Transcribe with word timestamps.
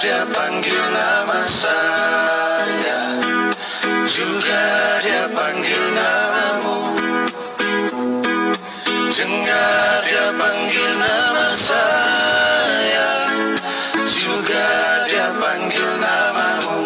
dia 0.00 0.24
panggil 0.32 0.80
nama 0.96 1.44
saya 1.44 3.00
Juga 4.08 4.64
dia 5.04 5.28
panggil 5.28 5.84
namamu 5.92 6.78
Dengar 9.12 10.00
dia 10.08 10.28
panggil 10.40 10.88
nama 10.96 11.48
saya 11.52 13.10
Juga 14.08 14.68
dia 15.04 15.28
panggil 15.36 15.88
namamu 16.00 16.80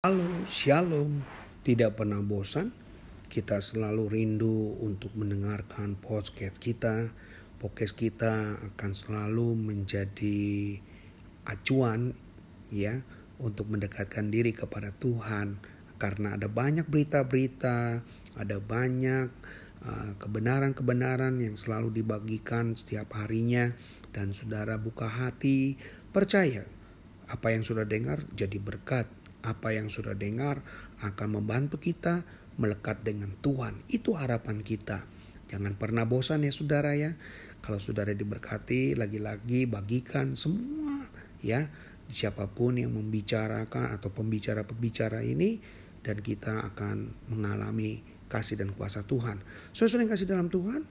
Halo, 0.00 0.28
Shalom. 0.48 1.20
Tidak 1.60 1.92
pernah 1.92 2.24
bosan? 2.24 2.72
Kita 3.28 3.60
selalu 3.60 4.08
rindu 4.08 4.80
untuk 4.80 5.12
mendengarkan 5.12 6.00
podcast 6.00 6.56
kita. 6.56 7.12
Podcast 7.60 7.92
kita 7.92 8.56
akan 8.72 8.96
selalu 8.96 9.52
menjadi 9.52 10.80
acuan 11.44 12.16
ya 12.72 13.04
untuk 13.36 13.68
mendekatkan 13.68 14.32
diri 14.32 14.56
kepada 14.56 14.96
Tuhan 14.96 15.60
karena 16.00 16.40
ada 16.40 16.48
banyak 16.48 16.88
berita-berita, 16.88 18.00
ada 18.40 18.56
banyak 18.64 19.28
uh, 19.84 20.16
kebenaran-kebenaran 20.16 21.36
yang 21.36 21.60
selalu 21.60 22.00
dibagikan 22.00 22.72
setiap 22.72 23.12
harinya 23.12 23.76
dan 24.16 24.32
saudara 24.32 24.80
buka 24.80 25.04
hati, 25.04 25.76
percaya 26.16 26.64
apa 27.28 27.52
yang 27.52 27.60
sudah 27.60 27.84
dengar 27.84 28.24
jadi 28.32 28.56
berkat 28.56 29.04
apa 29.44 29.76
yang 29.76 29.92
sudah 29.92 30.16
dengar 30.16 30.64
akan 31.04 31.44
membantu 31.44 31.76
kita 31.76 32.24
melekat 32.56 33.04
dengan 33.04 33.36
Tuhan. 33.44 33.84
Itu 33.92 34.16
harapan 34.16 34.64
kita. 34.64 35.04
Jangan 35.50 35.74
pernah 35.74 36.06
bosan 36.06 36.46
ya 36.46 36.52
saudara 36.54 36.94
ya. 36.94 37.18
Kalau 37.60 37.78
saudara 37.78 38.16
diberkati, 38.16 38.96
lagi-lagi 38.96 39.68
bagikan 39.68 40.32
semua 40.34 41.04
ya. 41.44 41.68
Siapa 42.10 42.50
pun 42.50 42.74
yang 42.74 42.90
membicarakan 42.90 43.94
atau 43.94 44.10
pembicara-pembicara 44.10 45.22
ini 45.22 45.62
dan 46.02 46.18
kita 46.18 46.66
akan 46.74 47.14
mengalami 47.30 48.02
kasih 48.26 48.58
dan 48.58 48.74
kuasa 48.74 49.06
Tuhan. 49.06 49.38
Saudara 49.70 50.02
yang 50.02 50.10
kasih 50.10 50.26
dalam 50.26 50.48
Tuhan, 50.50 50.82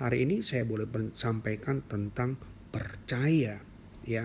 hari 0.00 0.24
ini 0.24 0.40
saya 0.40 0.64
boleh 0.64 0.88
sampaikan 1.12 1.84
tentang 1.84 2.40
percaya 2.72 3.60
ya. 4.08 4.24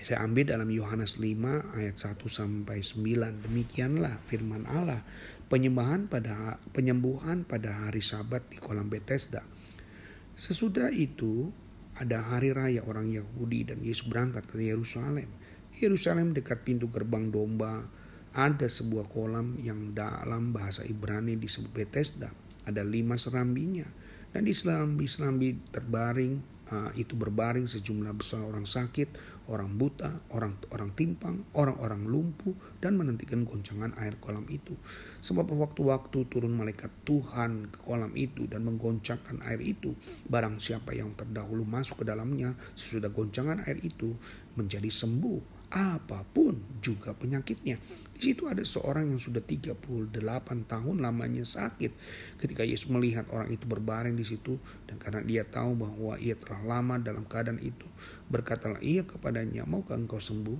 Saya 0.00 0.24
ambil 0.24 0.48
dalam 0.48 0.72
Yohanes 0.72 1.20
5 1.20 1.76
ayat 1.76 1.96
1 1.98 2.24
sampai 2.28 2.80
9. 2.80 3.44
Demikianlah 3.44 4.16
firman 4.24 4.64
Allah. 4.64 5.04
Penyembahan 5.50 6.06
pada 6.06 6.62
penyembuhan 6.72 7.42
pada 7.42 7.84
hari 7.84 8.00
Sabat 8.00 8.48
di 8.48 8.56
kolam 8.56 8.86
Bethesda. 8.86 9.42
Sesudah 10.40 10.88
itu 10.88 11.52
ada 12.00 12.24
hari 12.24 12.56
raya 12.56 12.80
orang 12.88 13.12
Yahudi 13.12 13.68
dan 13.68 13.84
Yesus 13.84 14.08
berangkat 14.08 14.48
ke 14.48 14.56
Yerusalem. 14.72 15.28
Yerusalem 15.76 16.32
dekat 16.32 16.64
pintu 16.64 16.88
gerbang 16.88 17.28
domba 17.28 17.84
ada 18.32 18.64
sebuah 18.64 19.12
kolam 19.12 19.60
yang 19.60 19.92
dalam 19.92 20.56
bahasa 20.56 20.80
Ibrani 20.88 21.36
disebut 21.36 21.76
Bethesda. 21.76 22.32
Ada 22.64 22.80
lima 22.80 23.20
serambinya 23.20 23.84
dan 24.32 24.48
di 24.48 24.56
serambi-serambi 24.56 25.60
terbaring 25.76 26.59
uh, 26.70 26.90
itu 26.96 27.18
berbaring 27.18 27.66
sejumlah 27.66 28.14
besar 28.16 28.46
orang 28.46 28.64
sakit, 28.64 29.12
orang 29.50 29.76
buta, 29.76 30.22
orang 30.32 30.56
orang 30.70 30.90
timpang, 30.94 31.42
orang-orang 31.58 32.06
lumpuh 32.06 32.54
dan 32.78 32.96
menantikan 32.96 33.42
goncangan 33.42 33.92
air 33.98 34.16
kolam 34.22 34.46
itu. 34.48 34.78
Sebab 35.20 35.50
waktu-waktu 35.50 36.30
turun 36.30 36.54
malaikat 36.54 36.90
Tuhan 37.04 37.68
ke 37.68 37.78
kolam 37.82 38.14
itu 38.14 38.46
dan 38.46 38.64
menggoncangkan 38.64 39.42
air 39.44 39.60
itu, 39.60 39.92
barang 40.30 40.62
siapa 40.62 40.94
yang 40.94 41.12
terdahulu 41.18 41.66
masuk 41.66 42.02
ke 42.02 42.04
dalamnya 42.08 42.54
sesudah 42.78 43.10
goncangan 43.10 43.60
air 43.66 43.78
itu 43.82 44.14
menjadi 44.54 44.88
sembuh 44.88 45.59
apa 45.70 46.26
pun 46.34 46.58
juga 46.82 47.14
penyakitnya. 47.14 47.78
Di 48.10 48.20
situ 48.20 48.50
ada 48.50 48.66
seorang 48.66 49.06
yang 49.14 49.22
sudah 49.22 49.38
38 49.38 50.10
tahun 50.66 50.96
lamanya 50.98 51.46
sakit. 51.46 51.94
Ketika 52.42 52.66
Yesus 52.66 52.90
melihat 52.90 53.30
orang 53.30 53.54
itu 53.54 53.70
berbaring 53.70 54.18
di 54.18 54.26
situ 54.26 54.58
dan 54.90 54.98
karena 54.98 55.22
dia 55.22 55.46
tahu 55.46 55.78
bahwa 55.78 56.18
ia 56.18 56.34
telah 56.34 56.66
lama 56.66 56.98
dalam 56.98 57.22
keadaan 57.22 57.62
itu, 57.62 57.86
berkatalah 58.26 58.82
ia 58.82 59.06
kepadanya, 59.06 59.62
"Maukah 59.62 59.94
engkau 59.94 60.18
sembuh?" 60.18 60.58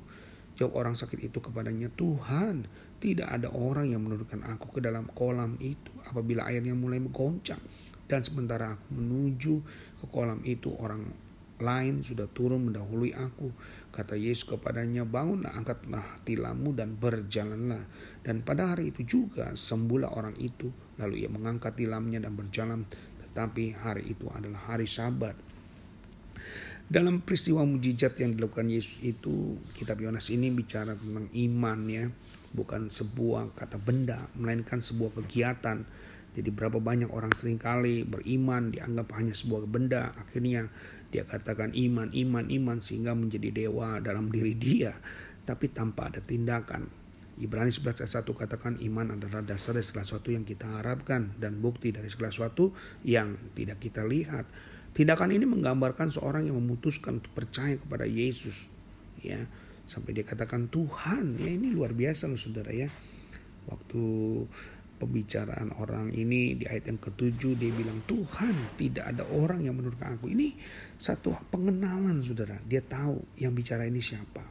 Jawab 0.55 0.79
orang 0.79 0.95
sakit 0.95 1.19
itu 1.27 1.43
kepadanya, 1.43 1.91
"Tuhan, 1.91 2.71
tidak 3.03 3.35
ada 3.35 3.51
orang 3.51 3.91
yang 3.91 4.07
menurunkan 4.07 4.47
aku 4.47 4.79
ke 4.79 4.81
dalam 4.81 5.11
kolam 5.11 5.59
itu 5.59 5.91
apabila 6.07 6.47
airnya 6.47 6.79
mulai 6.79 7.03
menggoncang." 7.03 7.61
Dan 8.07 8.23
sementara 8.23 8.79
aku 8.79 8.95
menuju 8.95 9.55
ke 10.03 10.07
kolam 10.11 10.43
itu, 10.47 10.71
orang 10.79 11.31
lain 11.61 12.01
sudah 12.01 12.27
turun 12.33 12.73
mendahului 12.73 13.13
aku. 13.15 13.53
Kata 13.91 14.15
Yesus 14.15 14.47
kepadanya, 14.47 15.03
bangunlah, 15.03 15.51
angkatlah 15.51 16.23
tilammu 16.23 16.71
dan 16.79 16.95
berjalanlah. 16.95 17.85
Dan 18.23 18.47
pada 18.47 18.71
hari 18.71 18.95
itu 18.95 19.03
juga 19.03 19.51
sembuhlah 19.59 20.15
orang 20.15 20.39
itu. 20.39 20.71
Lalu 21.03 21.27
ia 21.27 21.31
mengangkat 21.31 21.75
tilamnya 21.75 22.23
dan 22.23 22.39
berjalan. 22.39 22.87
Tetapi 23.27 23.75
hari 23.75 24.15
itu 24.15 24.31
adalah 24.31 24.71
hari 24.71 24.87
sabat. 24.87 25.35
Dalam 26.91 27.23
peristiwa 27.23 27.63
mujizat 27.63 28.19
yang 28.19 28.35
dilakukan 28.35 28.67
Yesus 28.67 28.99
itu, 29.03 29.55
kitab 29.79 30.03
Yohanes 30.03 30.27
ini 30.31 30.51
bicara 30.51 30.95
tentang 30.99 31.31
iman 31.31 31.79
ya. 31.87 32.11
Bukan 32.51 32.91
sebuah 32.91 33.55
kata 33.55 33.79
benda, 33.79 34.27
melainkan 34.35 34.83
sebuah 34.83 35.15
kegiatan. 35.23 35.87
Jadi 36.31 36.49
berapa 36.55 36.79
banyak 36.79 37.11
orang 37.11 37.35
sering 37.35 37.59
kali 37.59 38.07
beriman 38.07 38.71
dianggap 38.71 39.11
hanya 39.19 39.35
sebuah 39.35 39.67
benda. 39.67 40.15
Akhirnya 40.15 40.71
dia 41.11 41.27
katakan 41.27 41.75
iman, 41.75 42.15
iman, 42.15 42.47
iman 42.47 42.79
sehingga 42.79 43.19
menjadi 43.19 43.51
dewa 43.67 43.99
dalam 43.99 44.31
diri 44.31 44.55
dia. 44.55 44.95
Tapi 45.43 45.75
tanpa 45.75 46.07
ada 46.07 46.23
tindakan. 46.23 46.87
Ibrani 47.41 47.73
11 47.73 48.05
ayat 48.05 48.29
1 48.29 48.37
katakan 48.37 48.73
iman 48.85 49.17
adalah 49.17 49.41
dasar 49.41 49.73
dari 49.73 49.89
segala 49.89 50.05
sesuatu 50.05 50.29
yang 50.29 50.45
kita 50.45 50.77
harapkan 50.77 51.33
dan 51.41 51.57
bukti 51.59 51.89
dari 51.89 52.13
segala 52.13 52.31
sesuatu 52.31 52.77
yang 53.03 53.35
tidak 53.57 53.81
kita 53.81 54.05
lihat. 54.05 54.45
Tindakan 54.93 55.33
ini 55.33 55.49
menggambarkan 55.49 56.13
seorang 56.13 56.47
yang 56.47 56.61
memutuskan 56.61 57.19
untuk 57.19 57.33
percaya 57.33 57.81
kepada 57.81 58.05
Yesus. 58.05 58.69
Ya, 59.25 59.49
sampai 59.89 60.13
dia 60.13 60.29
katakan 60.29 60.69
Tuhan. 60.69 61.41
Ya 61.41 61.51
ini 61.51 61.73
luar 61.73 61.97
biasa 61.97 62.29
loh 62.29 62.37
saudara 62.37 62.77
ya. 62.77 62.93
Waktu 63.73 64.03
pembicaraan 65.01 65.73
orang 65.81 66.13
ini 66.13 66.61
di 66.61 66.69
ayat 66.69 66.93
yang 66.93 67.01
ketujuh 67.01 67.57
dia 67.57 67.73
bilang 67.73 68.05
Tuhan 68.05 68.77
tidak 68.77 69.17
ada 69.17 69.25
orang 69.33 69.65
yang 69.65 69.81
menurutkan 69.81 70.21
aku. 70.21 70.29
Ini 70.29 70.53
satu 71.01 71.33
pengenalan 71.49 72.21
saudara. 72.21 72.61
Dia 72.69 72.85
tahu 72.85 73.41
yang 73.41 73.57
bicara 73.57 73.89
ini 73.89 74.05
siapa. 74.05 74.45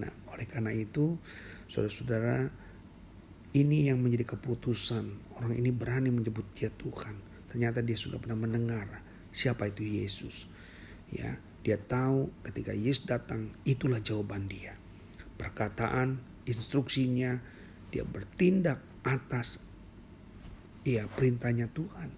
Nah 0.00 0.08
oleh 0.32 0.48
karena 0.48 0.72
itu 0.72 1.20
saudara-saudara 1.68 2.48
ini 3.52 3.92
yang 3.92 4.00
menjadi 4.00 4.32
keputusan. 4.32 5.36
Orang 5.36 5.52
ini 5.52 5.68
berani 5.68 6.08
menyebut 6.08 6.48
dia 6.56 6.72
Tuhan. 6.72 7.20
Ternyata 7.52 7.84
dia 7.84 8.00
sudah 8.00 8.16
pernah 8.16 8.40
mendengar 8.40 9.04
siapa 9.28 9.68
itu 9.68 9.84
Yesus. 9.84 10.48
Ya 11.12 11.36
dia 11.60 11.76
tahu 11.76 12.32
ketika 12.48 12.72
Yesus 12.72 13.04
datang 13.04 13.52
itulah 13.68 14.00
jawaban 14.00 14.48
dia. 14.48 14.72
Perkataan 15.36 16.16
instruksinya 16.48 17.36
dia 17.92 18.08
bertindak 18.08 18.80
atas 19.04 19.60
Iya, 20.82 21.06
perintahnya 21.06 21.70
Tuhan. 21.70 22.10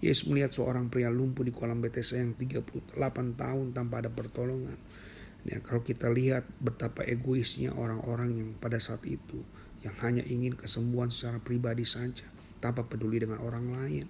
Yesus 0.00 0.24
melihat 0.32 0.56
seorang 0.56 0.88
pria 0.88 1.12
lumpuh 1.12 1.44
di 1.44 1.52
kolam 1.52 1.84
Bethesda 1.84 2.16
yang 2.16 2.32
38 2.32 2.96
tahun 3.36 3.66
tanpa 3.76 4.00
ada 4.00 4.08
pertolongan. 4.08 4.80
Ya, 5.44 5.60
kalau 5.60 5.84
kita 5.84 6.08
lihat 6.08 6.48
betapa 6.60 7.04
egoisnya 7.04 7.76
orang-orang 7.76 8.36
yang 8.36 8.48
pada 8.56 8.80
saat 8.80 9.04
itu 9.04 9.44
yang 9.80 9.96
hanya 10.04 10.24
ingin 10.24 10.52
kesembuhan 10.56 11.08
secara 11.08 11.40
pribadi 11.40 11.88
saja 11.88 12.28
tanpa 12.60 12.84
peduli 12.84 13.20
dengan 13.20 13.40
orang 13.40 13.72
lain 13.72 14.04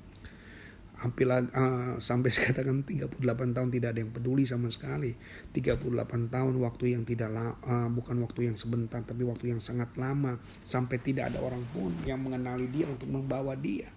hampir 1.00 1.24
uh, 1.24 1.96
sampai 1.96 2.28
katakan 2.52 2.84
38 2.84 3.16
tahun 3.56 3.68
tidak 3.72 3.88
ada 3.96 4.00
yang 4.04 4.12
peduli 4.12 4.44
sama 4.44 4.68
sekali. 4.68 5.16
38 5.56 5.80
tahun 6.28 6.54
waktu 6.60 6.84
yang 6.92 7.08
tidak 7.08 7.32
uh, 7.64 7.88
bukan 7.88 8.20
waktu 8.20 8.52
yang 8.52 8.56
sebentar 8.60 9.00
tapi 9.00 9.24
waktu 9.24 9.56
yang 9.56 9.60
sangat 9.64 9.88
lama. 9.96 10.36
Sampai 10.60 11.00
tidak 11.00 11.32
ada 11.32 11.40
orang 11.40 11.64
pun 11.72 11.90
yang 12.04 12.20
mengenali 12.20 12.68
dia 12.68 12.84
untuk 12.84 13.08
membawa 13.08 13.56
dia. 13.56 13.88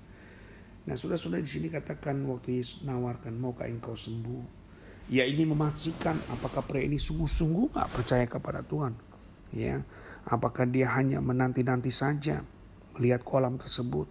Nah 0.87 0.95
sudah-sudah 0.95 1.43
di 1.43 1.47
sini 1.47 1.67
katakan 1.67 2.23
waktu 2.27 2.63
Yesus 2.63 2.87
nawarkan 2.87 3.35
maukah 3.35 3.67
engkau 3.67 3.95
sembuh? 3.95 4.63
Ya 5.11 5.27
ini 5.27 5.43
memastikan 5.43 6.15
apakah 6.31 6.63
pria 6.63 6.87
ini 6.87 6.95
sungguh-sungguh 6.95 7.75
gak 7.75 7.91
percaya 7.91 8.23
kepada 8.23 8.63
Tuhan. 8.63 8.95
Ya 9.51 9.83
apakah 10.23 10.63
dia 10.63 10.87
hanya 10.95 11.19
menanti-nanti 11.19 11.91
saja 11.91 12.47
melihat 12.95 13.27
kolam 13.27 13.59
tersebut 13.59 14.07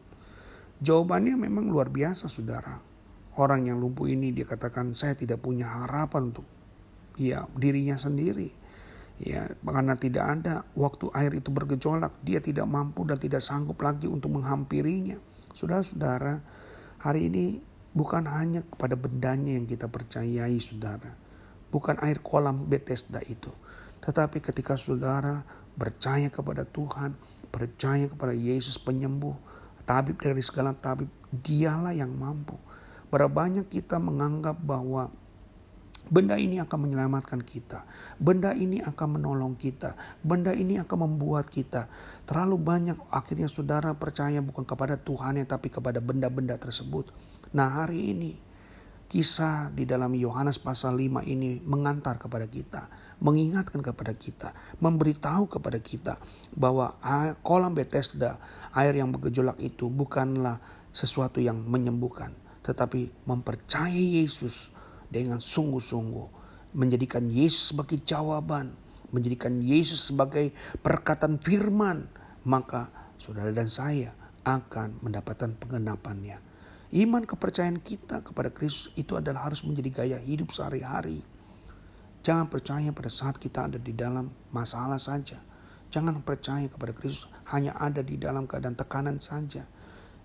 Jawabannya 0.83 1.39
memang 1.39 1.71
luar 1.71 1.95
biasa 1.95 2.27
saudara. 2.27 2.83
Orang 3.39 3.71
yang 3.71 3.79
lumpuh 3.79 4.11
ini 4.11 4.35
dia 4.35 4.43
katakan 4.43 4.99
saya 4.99 5.15
tidak 5.15 5.39
punya 5.39 5.71
harapan 5.71 6.35
untuk 6.35 6.45
ya 7.15 7.47
dirinya 7.55 7.95
sendiri. 7.95 8.51
Ya, 9.23 9.47
karena 9.63 9.95
tidak 9.95 10.25
ada 10.27 10.67
waktu 10.75 11.07
air 11.15 11.39
itu 11.39 11.55
bergejolak, 11.55 12.11
dia 12.27 12.43
tidak 12.43 12.67
mampu 12.67 13.07
dan 13.07 13.23
tidak 13.23 13.39
sanggup 13.47 13.79
lagi 13.79 14.11
untuk 14.11 14.35
menghampirinya. 14.35 15.23
Saudara-saudara, 15.55 16.43
hari 16.99 17.31
ini 17.31 17.63
bukan 17.95 18.27
hanya 18.27 18.67
kepada 18.67 18.99
bendanya 18.99 19.55
yang 19.55 19.71
kita 19.71 19.87
percayai, 19.87 20.59
saudara. 20.59 21.15
bukan 21.73 21.97
air 22.05 22.21
kolam 22.21 22.69
Bethesda 22.69 23.25
itu. 23.25 23.49
Tetapi 24.05 24.45
ketika 24.45 24.77
saudara 24.77 25.41
percaya 25.73 26.29
kepada 26.29 26.69
Tuhan, 26.69 27.17
percaya 27.49 28.13
kepada 28.13 28.37
Yesus 28.37 28.77
penyembuh, 28.77 29.33
tabib 29.85 30.19
dari 30.19 30.43
segala 30.45 30.73
tabib, 30.75 31.09
dialah 31.31 31.95
yang 31.97 32.13
mampu. 32.13 32.57
Berapa 33.13 33.29
banyak 33.29 33.69
kita 33.69 34.01
menganggap 34.01 34.57
bahwa 34.63 35.13
Benda 36.13 36.35
ini 36.35 36.59
akan 36.59 36.91
menyelamatkan 36.91 37.41
kita. 37.41 37.87
Benda 38.19 38.53
ini 38.53 38.83
akan 38.83 39.17
menolong 39.17 39.55
kita. 39.55 39.95
Benda 40.21 40.51
ini 40.51 40.77
akan 40.77 41.09
membuat 41.09 41.47
kita. 41.47 41.87
Terlalu 42.27 42.57
banyak 42.59 42.99
akhirnya 43.07 43.47
saudara 43.47 43.95
percaya 43.95 44.43
bukan 44.43 44.67
kepada 44.67 44.99
Tuhan 44.99 45.41
tapi 45.47 45.71
kepada 45.71 46.03
benda-benda 46.03 46.59
tersebut. 46.59 47.15
Nah 47.55 47.81
hari 47.81 48.13
ini 48.13 48.37
kisah 49.13 49.69
di 49.77 49.85
dalam 49.85 50.17
Yohanes 50.17 50.57
pasal 50.57 50.97
5 50.97 51.21
ini 51.29 51.61
mengantar 51.61 52.17
kepada 52.17 52.49
kita. 52.49 52.89
Mengingatkan 53.21 53.85
kepada 53.85 54.17
kita. 54.17 54.57
Memberitahu 54.81 55.53
kepada 55.53 55.77
kita 55.77 56.17
bahwa 56.57 56.97
kolam 57.45 57.77
Bethesda, 57.77 58.41
air 58.73 58.97
yang 58.97 59.13
bergejolak 59.13 59.61
itu 59.61 59.93
bukanlah 59.93 60.57
sesuatu 60.97 61.45
yang 61.45 61.61
menyembuhkan. 61.61 62.33
Tetapi 62.65 63.29
mempercayai 63.29 64.25
Yesus 64.25 64.73
dengan 65.13 65.45
sungguh-sungguh 65.45 66.41
menjadikan 66.73 67.29
Yesus 67.29 67.77
sebagai 67.77 68.01
jawaban, 68.01 68.73
menjadikan 69.13 69.61
Yesus 69.61 70.09
sebagai 70.09 70.57
perkataan 70.81 71.37
firman, 71.37 72.09
maka 72.49 72.89
saudara 73.21 73.53
dan 73.53 73.69
saya 73.69 74.17
akan 74.43 75.05
mendapatkan 75.05 75.53
pengenapannya. 75.61 76.52
Iman 76.93 77.25
kepercayaan 77.25 77.81
kita 77.81 78.21
kepada 78.21 78.53
Kristus 78.53 78.93
itu 79.01 79.17
adalah 79.17 79.49
harus 79.49 79.65
menjadi 79.65 80.05
gaya 80.05 80.19
hidup 80.21 80.53
sehari-hari. 80.53 81.25
Jangan 82.21 82.53
percaya 82.53 82.93
pada 82.93 83.09
saat 83.09 83.41
kita 83.41 83.67
ada 83.67 83.81
di 83.81 83.97
dalam 83.97 84.29
masalah 84.53 85.01
saja. 85.01 85.41
Jangan 85.89 86.21
percaya 86.21 86.69
kepada 86.69 86.93
Kristus 86.93 87.33
hanya 87.49 87.73
ada 87.81 88.05
di 88.05 88.21
dalam 88.21 88.45
keadaan 88.45 88.77
tekanan 88.77 89.19
saja. 89.25 89.65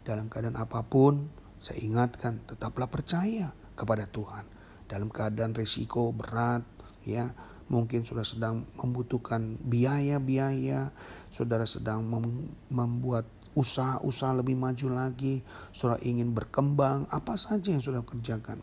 Dalam 0.04 0.28
keadaan 0.28 0.60
apa 0.60 0.84
pun, 0.84 1.32
saya 1.58 1.82
ingatkan 1.82 2.44
tetaplah 2.46 2.92
percaya 2.92 3.56
kepada 3.74 4.06
Tuhan 4.06 4.46
dalam 4.88 5.12
keadaan 5.12 5.54
risiko 5.54 6.16
berat 6.16 6.64
ya 7.04 7.36
mungkin 7.68 8.08
sudah 8.08 8.24
sedang 8.24 8.64
membutuhkan 8.80 9.60
biaya-biaya 9.60 10.96
saudara 11.28 11.68
sedang 11.68 12.08
mem 12.08 12.56
membuat 12.72 13.28
usaha-usaha 13.58 14.38
lebih 14.38 14.54
maju 14.54 14.94
lagi 14.94 15.42
saudara 15.74 15.98
ingin 16.06 16.38
berkembang 16.38 17.10
apa 17.10 17.34
saja 17.42 17.74
yang 17.74 17.82
sudah 17.82 18.06
kerjakan 18.06 18.62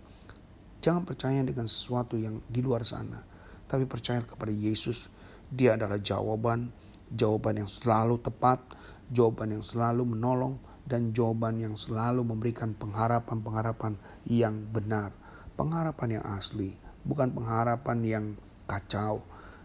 jangan 0.78 1.02
percaya 1.02 1.42
dengan 1.42 1.66
sesuatu 1.66 2.14
yang 2.14 2.38
di 2.46 2.62
luar 2.62 2.86
sana 2.86 3.26
tapi 3.66 3.90
percaya 3.90 4.22
kepada 4.22 4.54
Yesus 4.54 5.10
dia 5.50 5.74
adalah 5.74 5.98
jawaban 5.98 6.70
jawaban 7.10 7.66
yang 7.66 7.70
selalu 7.70 8.22
tepat 8.22 8.62
jawaban 9.10 9.58
yang 9.58 9.64
selalu 9.66 10.06
menolong 10.06 10.62
dan 10.86 11.10
jawaban 11.10 11.58
yang 11.58 11.74
selalu 11.74 12.22
memberikan 12.22 12.70
pengharapan-pengharapan 12.78 13.98
yang 14.30 14.62
benar 14.70 15.10
pengharapan 15.54 16.18
yang 16.20 16.24
asli, 16.34 16.74
bukan 17.06 17.30
pengharapan 17.30 17.98
yang 18.02 18.24
kacau. 18.66 19.22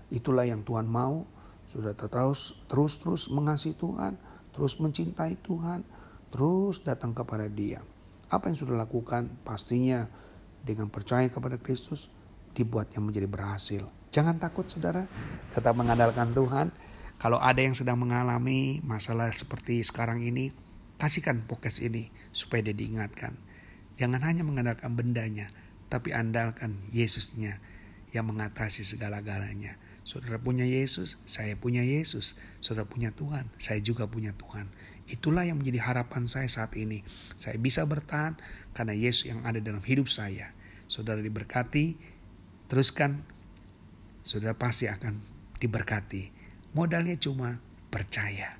Itulah 0.09 0.45
yang 0.45 0.61
Tuhan 0.65 0.85
mau. 0.89 1.25
Sudah 1.69 1.93
terus 1.93 2.57
terus 2.65 2.97
terus 2.97 3.29
mengasihi 3.29 3.77
Tuhan, 3.77 4.17
terus 4.59 4.75
mencintai 4.75 5.39
Tuhan, 5.39 5.87
terus 6.35 6.83
datang 6.83 7.15
kepada 7.15 7.47
Dia. 7.47 7.79
Apa 8.27 8.51
yang 8.51 8.59
sudah 8.59 8.75
lakukan 8.75 9.31
pastinya 9.47 10.03
dengan 10.67 10.91
percaya 10.91 11.31
kepada 11.31 11.55
Kristus 11.55 12.11
dibuatnya 12.51 12.99
menjadi 12.99 13.23
berhasil. 13.23 13.87
Jangan 14.11 14.35
takut 14.35 14.67
saudara, 14.67 15.07
tetap 15.55 15.79
mengandalkan 15.79 16.35
Tuhan. 16.35 16.75
Kalau 17.23 17.39
ada 17.39 17.63
yang 17.63 17.71
sedang 17.71 18.03
mengalami 18.03 18.83
masalah 18.83 19.31
seperti 19.31 19.79
sekarang 19.79 20.27
ini, 20.27 20.51
kasihkan 20.99 21.47
podcast 21.47 21.79
ini 21.79 22.11
supaya 22.35 22.59
dia 22.59 22.75
diingatkan. 22.75 23.39
Jangan 23.95 24.19
hanya 24.27 24.43
mengandalkan 24.43 24.91
bendanya, 24.91 25.47
tapi 25.87 26.11
andalkan 26.11 26.83
Yesusnya 26.91 27.63
yang 28.11 28.27
mengatasi 28.27 28.83
segala-galanya. 28.83 29.79
Saudara 30.09 30.41
punya 30.41 30.65
Yesus, 30.65 31.21
saya 31.29 31.53
punya 31.53 31.85
Yesus. 31.85 32.33
Saudara 32.65 32.89
punya 32.89 33.13
Tuhan, 33.13 33.45
saya 33.61 33.77
juga 33.77 34.09
punya 34.09 34.33
Tuhan. 34.33 34.65
Itulah 35.05 35.45
yang 35.45 35.61
menjadi 35.61 35.85
harapan 35.85 36.25
saya 36.25 36.49
saat 36.49 36.73
ini. 36.73 37.05
Saya 37.37 37.61
bisa 37.61 37.85
bertahan 37.85 38.33
karena 38.73 38.97
Yesus 38.97 39.29
yang 39.29 39.45
ada 39.45 39.61
dalam 39.61 39.85
hidup 39.85 40.09
saya. 40.09 40.49
Saudara 40.89 41.21
diberkati, 41.21 41.93
teruskan. 42.73 43.21
Saudara 44.25 44.57
pasti 44.57 44.89
akan 44.89 45.21
diberkati. 45.61 46.33
Modalnya 46.73 47.13
cuma 47.21 47.61
percaya. 47.93 48.57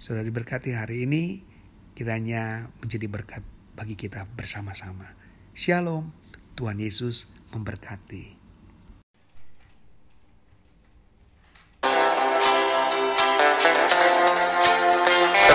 Saudara 0.00 0.24
diberkati 0.24 0.72
hari 0.72 1.04
ini, 1.04 1.44
kiranya 1.92 2.72
menjadi 2.80 3.04
berkat 3.12 3.44
bagi 3.76 3.92
kita 3.92 4.24
bersama-sama. 4.32 5.12
Shalom. 5.52 6.16
Tuhan 6.56 6.80
Yesus 6.80 7.28
memberkati. 7.52 8.45